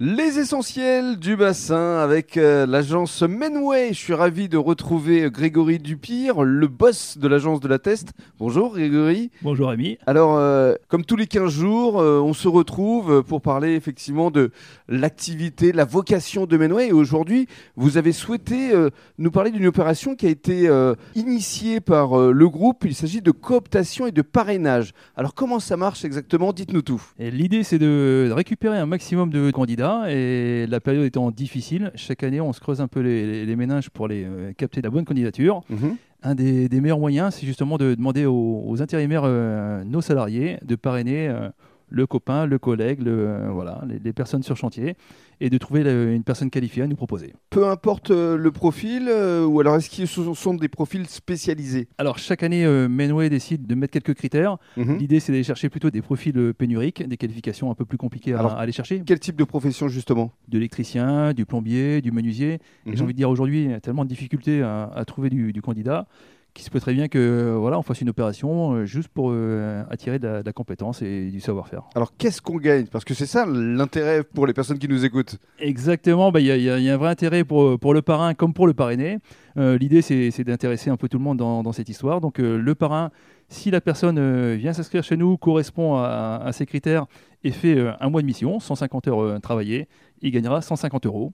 [0.00, 3.88] Les essentiels du bassin avec euh, l'agence Menway.
[3.88, 8.12] Je suis ravi de retrouver Grégory Dupire, le boss de l'agence de la Test.
[8.38, 9.32] Bonjour Grégory.
[9.42, 9.98] Bonjour Ami.
[10.06, 14.52] Alors, euh, comme tous les 15 jours, euh, on se retrouve pour parler effectivement de
[14.86, 16.90] l'activité, la vocation de Menway.
[16.90, 18.70] Et aujourd'hui, vous avez souhaité
[19.18, 20.70] nous parler d'une opération qui a été
[21.16, 22.84] initiée par le groupe.
[22.84, 24.92] Il s'agit de cooptation et de parrainage.
[25.16, 26.52] Alors, comment ça marche exactement?
[26.52, 27.02] Dites-nous tout.
[27.18, 32.40] L'idée, c'est de récupérer un maximum de candidats et la période étant difficile, chaque année
[32.40, 35.62] on se creuse un peu les, méninges pour les, euh, capter la bonne candidature.
[35.70, 35.96] Mhm.
[36.22, 41.28] Un des, meilleurs moyens, c'est justement de demander aux, intérimaires, euh, nos salariés, de parrainer
[41.28, 41.48] euh,
[41.90, 44.96] le copain, le collègue, le, voilà, les, personnes sur chantier,
[45.40, 45.82] et de trouver
[46.14, 47.32] une personne qualifiée à nous proposer.
[47.50, 51.88] Peu importe euh, le profil, euh, ou alors est-ce qu'ils sont des profils spécialisés?
[51.98, 54.58] Alors chaque année, euh, Menway décide de mettre quelques critères.
[54.76, 54.98] Mhm.
[54.98, 58.46] L'idée, c'est d'aller chercher plutôt des profils pénuriques, des qualifications un peu plus compliquées à,
[58.46, 59.02] aller chercher.
[59.06, 60.32] Quel type de profession justement?
[60.48, 62.58] De l'électricien, du plombier, du menuisier.
[62.86, 63.02] J'ai mhm.
[63.02, 66.06] envie de dire aujourd'hui, il y a tellement de difficultés à, trouver du, du candidat
[66.54, 69.84] qu'il se peut très bien que voilà, on fasse une opération euh, juste pour euh,
[69.90, 71.82] attirer de la, compétence et du savoir-faire.
[71.94, 72.86] Alors qu'est-ce qu'on gagne?
[72.86, 75.38] Parce que c'est ça l'intérêt pour les personnes qui nous écoutent.
[75.60, 78.74] Exactement, bah, il y, a un vrai intérêt pour, pour le parrain comme pour le
[78.74, 79.18] parrainé.
[79.56, 82.20] Euh, l'idée c'est d'intéresser un peu tout le monde dans, cette histoire.
[82.20, 83.10] Donc le parrain,
[83.48, 87.06] si la personne vient s'inscrire chez nous, correspond à, à, ces critères
[87.44, 89.86] et fait un mois de mission, 150 heures travaillées,
[90.22, 91.32] il gagnera 150 euros.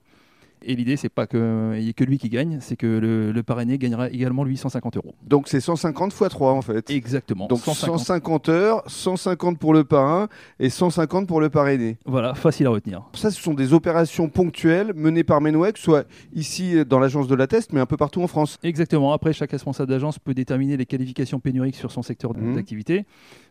[0.67, 3.77] Et l'idée, c'est pas qu'il n'y ait que lui qui gagne, c'est que le, parrainé
[3.77, 5.13] gagnera également lui 150 euros.
[5.21, 6.89] Donc c'est 150 x 3 en fait.
[6.89, 7.47] Exactement.
[7.47, 8.49] Donc 150.
[8.49, 10.27] heures, 150 pour le parrain
[10.59, 11.97] et 150 pour le parrainé.
[12.05, 13.03] Voilà, facile à retenir.
[13.13, 17.45] Ça, ce sont des opérations ponctuelles menées par Menway, soit ici dans l'agence de la
[17.45, 18.57] Test, mais un peu partout en France.
[18.63, 19.13] Exactement.
[19.13, 22.55] Après, chaque responsable d'agence peut déterminer les qualifications pénuriques sur son secteur mmh.
[22.55, 23.05] d'activité.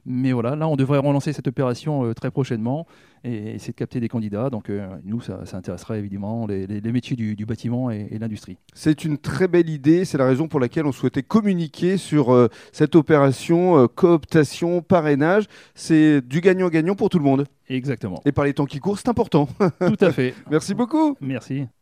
[0.07, 2.87] Mais voilà, là, on devrait relancer cette opération euh, très prochainement
[3.25, 4.51] et essayer de capter des candidats.
[4.51, 8.59] Donc, euh, nous, ça, intéressera évidemment les, métiers du, bâtiment et, l'industrie.
[8.75, 10.05] C'est une très belle idée.
[10.05, 15.45] C'est la raison pour laquelle on souhaitait communiquer sur euh, cette opération cooptation, parrainage.
[15.75, 17.47] C'est du gagnant-gagnant pour tout le monde.
[17.69, 18.21] Exactement.
[18.27, 19.49] Et par les temps qui courent, c'est important.
[19.79, 20.35] Tout à fait.
[20.51, 21.17] Merci beaucoup.
[21.21, 21.67] Merci.